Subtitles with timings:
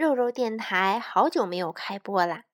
[0.00, 2.44] 肉肉电台好久没有开播啦，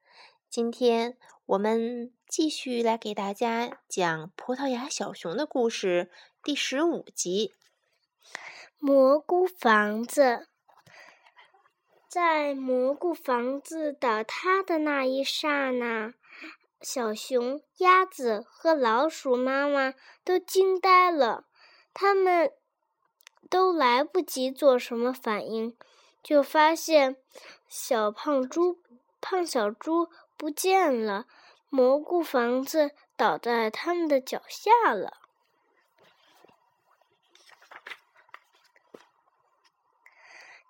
[0.50, 6.10] 今天我们继续来给大家讲《葡萄牙小熊》的故事，
[6.42, 7.54] 第十五集
[8.80, 10.22] 《蘑菇房子》。
[12.08, 16.14] 在蘑菇房子倒塌的那一刹那，
[16.80, 19.94] 小熊、鸭子和老鼠妈妈
[20.24, 21.44] 都惊呆了，
[21.94, 22.50] 他们。
[23.48, 25.76] 都来不及做什么反应，
[26.26, 27.18] 就发现
[27.68, 28.82] 小胖猪、
[29.20, 31.26] 胖小猪不见了，
[31.68, 35.18] 蘑菇房子倒在他们的脚下了。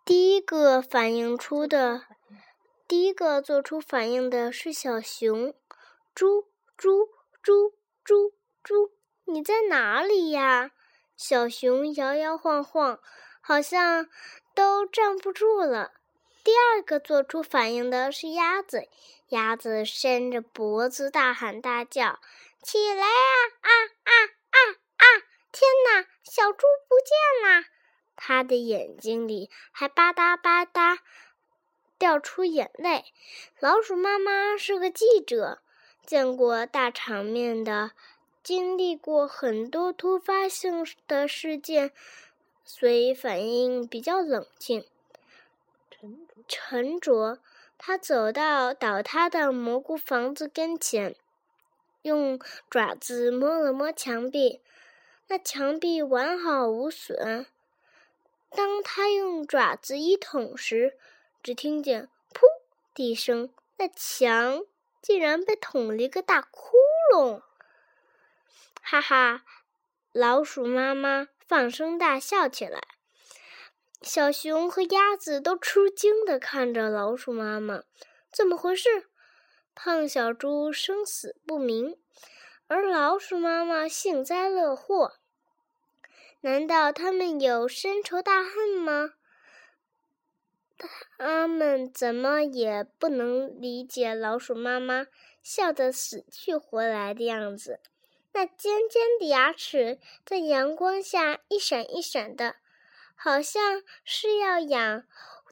[0.05, 2.03] 第一个反应出的，
[2.87, 5.55] 第一个做出反应的是小熊，
[6.15, 7.09] 猪猪
[7.41, 7.73] 猪
[8.05, 8.93] 猪猪，
[9.25, 10.73] 你在哪里呀？
[11.17, 13.01] 小熊摇摇晃晃，
[13.41, 14.07] 好像
[14.57, 15.93] 都站不住了。
[16.43, 18.89] 第二个做出反应的是鸭子，
[19.29, 22.19] 鸭子伸着脖子大喊大叫
[22.65, 23.31] ：“起来啊
[23.61, 23.71] 啊
[24.05, 24.13] 啊
[24.51, 24.57] 啊
[24.97, 25.05] 啊！
[25.53, 27.67] 天哪，小猪不见啦！
[28.17, 31.01] 它的眼睛里还吧嗒吧嗒
[31.99, 33.05] 掉出眼泪。
[33.61, 35.61] 老鼠妈妈是个记者，
[36.07, 37.91] 见过大场面的。
[38.43, 41.91] 经历过很多突发性的事件，
[42.67, 44.85] 所以反应比较冷静、
[46.47, 47.39] 沉着。
[47.79, 51.15] 他走到倒塌的蘑菇房子跟前，
[52.03, 54.61] 用爪子摸了摸墙壁，
[55.29, 57.47] 那墙壁完好无损。
[58.51, 60.97] 当他用爪子一捅时，
[61.43, 62.41] 只听见“噗”
[62.95, 64.65] 的一声，那墙
[65.03, 66.77] 竟然被捅了一个大窟
[67.13, 67.43] 窿。
[68.81, 69.45] 哈哈，
[70.13, 72.83] 老鼠妈妈放声大笑起来。
[74.03, 77.83] 小熊和鸭子都吃惊的看着老鼠妈妈，
[78.31, 79.09] 怎么回事？
[79.75, 81.97] 胖小猪生死不明，
[82.67, 85.15] 而老鼠妈妈幸灾乐祸。
[86.41, 89.15] 难道他们有深仇大恨吗？
[91.19, 95.07] 他们怎么也不能理解老鼠妈妈
[95.43, 97.81] 笑得死去活来的样子。
[98.37, 102.57] 那尖尖的牙齿在阳光下一闪一闪的，
[103.15, 105.05] 好像是要养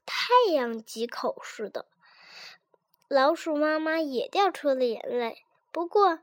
[0.05, 1.87] 太阳几口似的。
[3.09, 6.19] 老鼠妈妈也掉出了眼泪，不过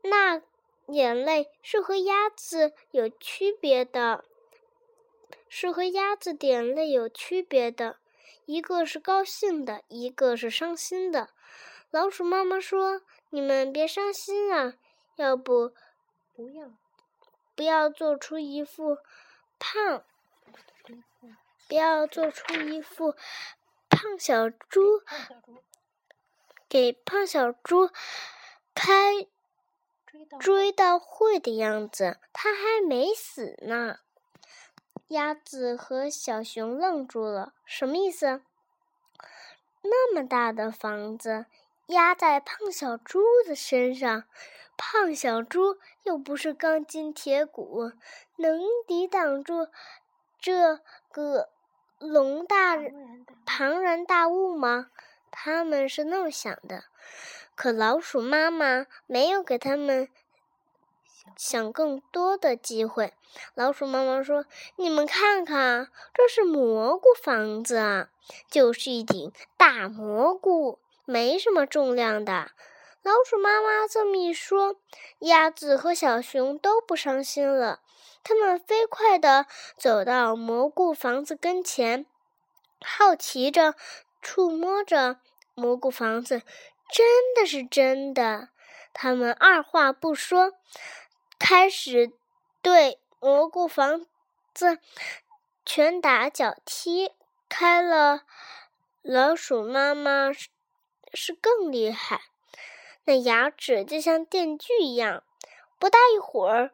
[0.00, 0.40] 那
[0.86, 4.24] 眼泪是和鸭子有区别的，
[5.50, 7.98] 是和鸭子的眼泪有区别的，
[8.46, 11.28] 一个是高兴的，一个是伤心的。
[11.90, 14.76] 老鼠妈妈说：“你们别伤心啊，
[15.16, 15.72] 要不……”
[16.36, 16.70] 不要，
[17.54, 18.98] 不要做出一副
[19.58, 20.04] 胖，
[21.66, 23.14] 不要做出一副
[23.88, 25.00] 胖小猪，
[26.68, 27.88] 给胖小猪
[28.74, 29.26] 开
[30.38, 32.18] 追悼会的样子。
[32.34, 34.00] 他还没死呢。
[35.08, 38.42] 鸭子和小熊愣住了，什么意思？
[39.80, 41.46] 那么大的房子
[41.86, 44.24] 压在胖小猪的身上。
[44.76, 47.92] 胖小猪又不是钢筋铁骨，
[48.36, 49.68] 能抵挡住
[50.38, 51.48] 这个
[51.98, 52.76] 龙大
[53.44, 54.90] 庞然大物吗？
[55.30, 56.84] 他们是那么想的。
[57.54, 60.08] 可老鼠妈妈没有给他们
[61.36, 63.14] 想更多的机会。
[63.54, 64.44] 老鼠妈妈说
[64.76, 68.08] ：“你们看看，这是蘑菇房子啊，
[68.50, 72.50] 就是一顶大蘑菇，没什么重量的。”
[73.06, 74.74] 老鼠妈妈这么一说，
[75.20, 77.78] 鸭子和小熊都不伤心了。
[78.24, 79.46] 它们飞快地
[79.78, 82.04] 走到蘑菇房子跟前，
[82.80, 83.76] 好奇着
[84.20, 85.20] 触摸着
[85.54, 86.42] 蘑菇房子。
[86.90, 88.48] 真的是真的！
[88.92, 90.54] 它们二话不说，
[91.38, 92.10] 开始
[92.60, 94.04] 对蘑菇房
[94.52, 94.80] 子
[95.64, 97.12] 拳打脚踢
[97.48, 98.22] 开了。
[99.00, 102.20] 老鼠妈妈是更厉害。
[103.06, 105.22] 那牙齿就像电锯一样，
[105.78, 106.72] 不大一会儿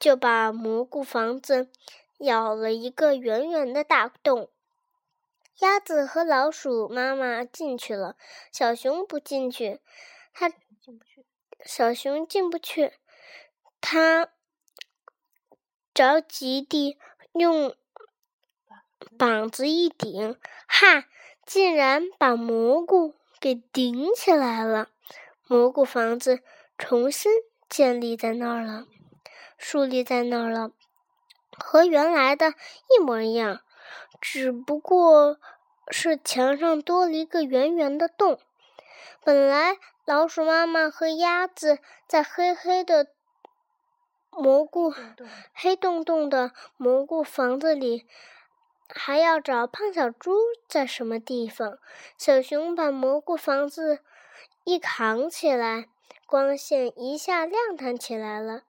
[0.00, 1.70] 就把蘑菇房子
[2.18, 4.48] 咬了一个圆圆的大洞。
[5.58, 8.16] 鸭子和老鼠妈妈进去了，
[8.50, 9.78] 小熊不进去，
[10.32, 10.50] 它
[11.64, 12.94] 小熊进不去，
[13.80, 14.30] 它
[15.92, 16.98] 着急地
[17.34, 17.76] 用
[19.18, 21.04] 膀子一顶，哈，
[21.44, 24.88] 竟然把蘑菇给顶起来了。
[25.46, 26.40] 蘑菇房子
[26.78, 27.30] 重新
[27.68, 28.86] 建立在那儿了，
[29.58, 30.70] 树立在那儿了，
[31.58, 32.54] 和原来的
[32.90, 33.60] 一模一样。
[34.20, 35.38] 只不过
[35.90, 38.38] 是墙上多了一个圆圆的洞。
[39.22, 39.76] 本来
[40.06, 43.08] 老鼠妈妈和鸭子在黑黑的
[44.30, 44.92] 蘑菇、
[45.52, 48.06] 黑洞洞的蘑菇房子里，
[48.88, 50.32] 还要找胖小猪
[50.66, 51.78] 在什么地方。
[52.16, 54.00] 小熊把蘑菇房子
[54.64, 55.88] 一扛起来，
[56.26, 58.62] 光线一下亮堂起来了。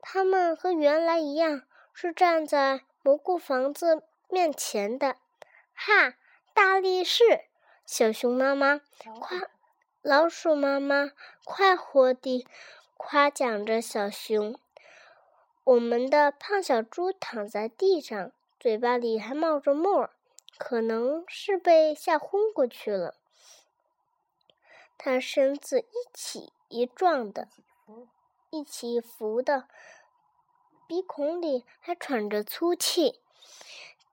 [0.00, 1.62] 他们和原来一样，
[1.92, 5.16] 是站在蘑菇房子面前的。
[5.74, 6.14] 哈，
[6.52, 7.22] 大力士！
[7.86, 8.82] 小熊妈妈
[9.20, 9.48] 夸，
[10.02, 11.12] 老鼠妈妈
[11.44, 12.46] 快活地
[12.96, 14.58] 夸奖着小熊。
[15.64, 20.10] 我们的胖小猪躺在地上，嘴巴里还冒着沫儿，
[20.58, 23.14] 可能是被吓昏过去了。
[24.98, 27.48] 他身子一起一撞的。
[28.50, 29.68] 一起伏的，
[30.86, 33.20] 鼻孔里还喘着粗气。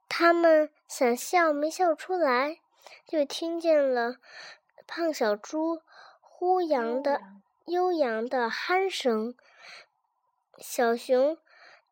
[0.09, 2.59] 他们想笑没笑出来，
[3.07, 4.17] 就听见了
[4.85, 5.81] 胖小猪
[6.21, 7.21] 呼扬的
[7.65, 9.35] 悠扬的鼾声。
[10.57, 11.37] 小熊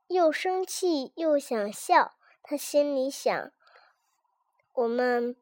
[0.07, 3.51] 又生气又想笑，他心里想：
[4.73, 5.35] 我们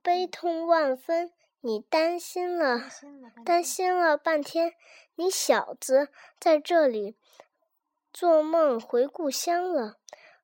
[0.00, 1.32] 悲痛万分。
[1.62, 2.88] 你担心了，
[3.44, 4.74] 担心了半天，
[5.16, 6.08] 你小子
[6.38, 7.16] 在这里
[8.12, 9.96] 做梦回故乡了。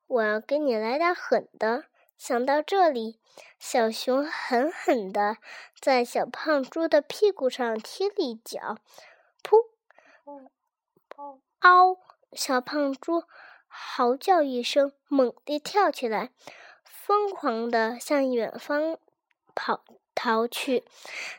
[0.07, 1.85] 我要给你来点狠的。
[2.19, 3.19] 想到这里，
[3.59, 5.39] 小熊狠狠地
[5.81, 8.77] 在小胖猪的屁股上踢了一脚，
[9.43, 9.71] 噗！
[11.61, 11.99] 嗷！
[12.33, 13.25] 小胖猪
[13.67, 16.31] 嚎叫一声，猛地跳起来，
[16.85, 18.99] 疯狂地向远方
[19.55, 19.83] 跑。
[20.27, 20.85] 逃去，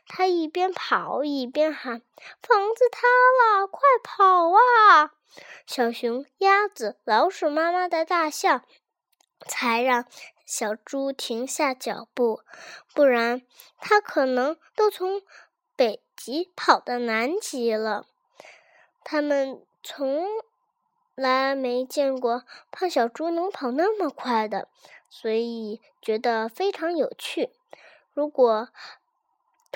[0.08, 2.02] 他一边跑一边喊
[2.42, 3.02] ：“房子塌
[3.60, 5.12] 了，快跑啊！”
[5.68, 8.62] 小熊、鸭子、老鼠妈妈的大笑，
[9.46, 10.06] 才让
[10.46, 12.40] 小猪停下脚步，
[12.94, 13.42] 不然
[13.78, 15.22] 它可能都从
[15.76, 18.06] 北极跑到南极了。
[19.04, 20.26] 他们从
[21.14, 24.70] 来没见过胖小猪能跑那么快的，
[25.10, 27.50] 所以觉得非常有趣。
[28.18, 28.70] 如果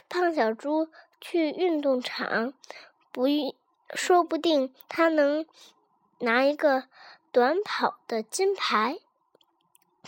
[0.10, 0.90] 胖小猪
[1.20, 2.56] 去运动场，
[3.12, 3.28] 不，
[3.94, 5.46] 说不定他能
[6.18, 6.86] 拿一个
[7.32, 8.98] 短跑的金牌。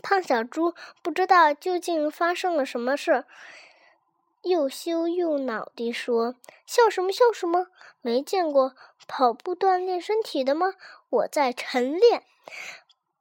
[0.02, 3.24] 胖小猪不知道究竟发生了什么事，
[4.42, 6.34] 又羞又恼地说
[6.66, 7.68] ：“笑什么笑什么？
[8.02, 8.74] 没见过
[9.08, 10.74] 跑步锻炼身体的吗？
[11.12, 12.24] 我在晨练，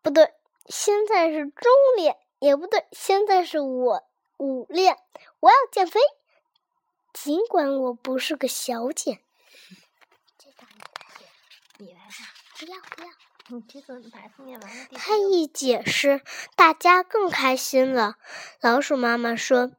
[0.01, 0.33] 不对，
[0.65, 4.05] 现在是中练，也不对，现在是我。”
[4.43, 4.99] 五练，
[5.39, 6.01] 我要减肥，
[7.13, 9.21] 尽管我不是个小姐。
[11.79, 12.01] 你来，
[12.59, 12.67] 你来吧。
[12.67, 13.09] 不要不要，
[13.47, 14.87] 你这个把它念完了。
[14.95, 16.23] 他一解释，
[16.57, 18.17] 大家更开心了。
[18.61, 19.71] 老鼠妈妈说：“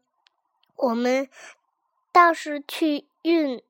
[0.77, 1.29] 我们
[2.13, 3.61] 倒是去运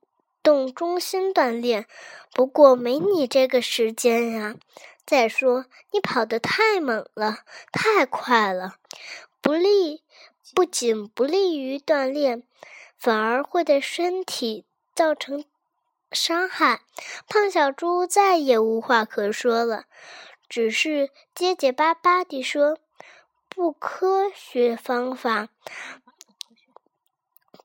[0.43, 1.87] 动中心锻炼，
[2.33, 4.57] 不过没你这个时间呀。
[5.07, 7.39] 再说，你跑得太猛了，
[7.71, 8.75] 太快了，
[9.41, 10.03] 不利。”
[10.53, 12.43] 不仅不利于锻炼，
[12.97, 15.45] 反而会对身体造成
[16.11, 16.81] 伤害。
[17.27, 19.85] 胖小猪再也无话可说了，
[20.47, 22.77] 只是结结巴巴地说
[23.49, 25.49] ：“不科学方法，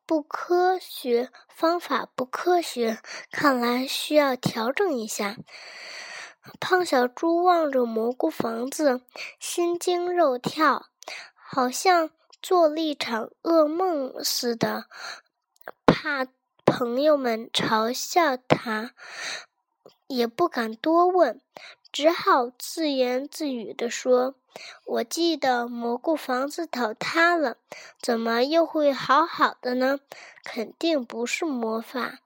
[0.06, 2.98] 不科学方法，不科学，
[3.30, 5.36] 看来需要调整一下。”
[6.58, 9.02] 胖小猪望着蘑菇房子，
[9.38, 10.86] 心惊肉跳，
[11.34, 12.10] 好像……
[12.40, 14.86] 做了一场噩梦似的，
[15.86, 16.26] 怕
[16.64, 18.92] 朋友们嘲笑他，
[20.06, 21.40] 也不敢多问，
[21.90, 24.36] 只好自言自语地说
[24.86, 27.56] ：“我记得蘑菇房子倒塌了，
[28.00, 29.98] 怎么又会好好的呢？
[30.44, 32.20] 肯定不是魔法。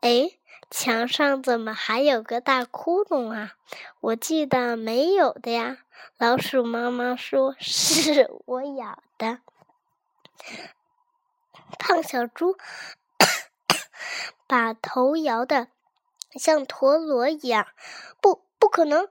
[0.00, 0.32] 哎，
[0.70, 3.54] 墙上怎么还有个大窟窿啊？
[4.00, 5.78] 我记得没有的呀。”
[6.18, 9.38] 老鼠妈妈说：“是我咬的。”
[11.78, 12.56] 胖小猪
[14.46, 15.68] 把头摇得
[16.38, 17.66] 像陀螺一样，
[18.20, 19.08] 不，不可能！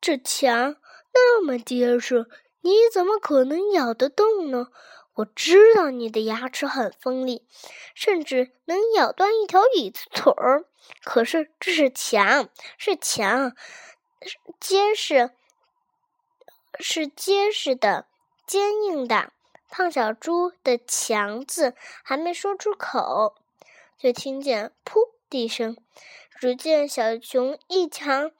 [0.00, 0.76] 这墙
[1.12, 2.28] 那么结实，
[2.60, 4.68] 你怎么可能咬得动呢？
[5.14, 7.48] 我知道你的牙齿很锋利，
[7.94, 10.66] 甚至能咬断一条椅子腿儿。
[11.02, 13.56] 可是这是墙，是墙，
[14.60, 15.30] 结实，
[16.78, 18.06] 是结实的，
[18.46, 19.32] 坚硬的。
[19.76, 23.36] 胖小猪的“强”字还没说出口，
[23.98, 25.76] 就听见“噗”的一声。
[26.40, 28.32] 只见小熊一强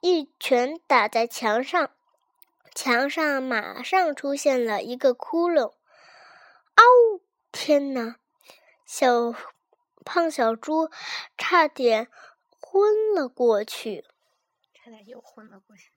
[0.00, 1.92] 一拳打在墙上，
[2.74, 5.74] 墙上马上出现了一个窟窿。
[6.74, 7.20] 嗷！
[7.52, 8.16] 天哪！
[8.84, 9.32] 小
[10.04, 10.90] 胖小猪
[11.38, 12.08] 差点
[12.58, 14.04] 昏了过去，
[14.74, 15.93] 差点又昏了过去。